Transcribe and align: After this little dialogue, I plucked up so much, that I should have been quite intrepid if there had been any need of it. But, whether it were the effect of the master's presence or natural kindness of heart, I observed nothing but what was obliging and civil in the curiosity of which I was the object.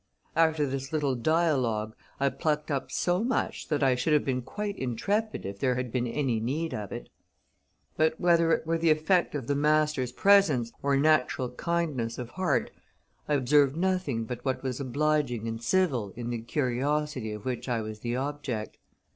After 0.35 0.65
this 0.65 0.91
little 0.91 1.13
dialogue, 1.13 1.95
I 2.19 2.29
plucked 2.29 2.71
up 2.71 2.89
so 2.91 3.23
much, 3.23 3.67
that 3.67 3.83
I 3.83 3.93
should 3.93 4.13
have 4.13 4.25
been 4.25 4.41
quite 4.41 4.75
intrepid 4.77 5.45
if 5.45 5.59
there 5.59 5.75
had 5.75 5.91
been 5.91 6.07
any 6.07 6.39
need 6.39 6.73
of 6.73 6.91
it. 6.91 7.09
But, 7.97 8.19
whether 8.19 8.51
it 8.51 8.65
were 8.65 8.79
the 8.79 8.89
effect 8.89 9.35
of 9.35 9.45
the 9.45 9.53
master's 9.53 10.11
presence 10.11 10.71
or 10.81 10.97
natural 10.97 11.51
kindness 11.51 12.17
of 12.17 12.29
heart, 12.31 12.71
I 13.29 13.35
observed 13.35 13.75
nothing 13.77 14.23
but 14.25 14.43
what 14.43 14.63
was 14.63 14.79
obliging 14.79 15.47
and 15.47 15.61
civil 15.61 16.13
in 16.15 16.31
the 16.31 16.41
curiosity 16.41 17.31
of 17.31 17.45
which 17.45 17.69
I 17.69 17.81
was 17.81 17.99
the 17.99 18.15
object. 18.15 18.79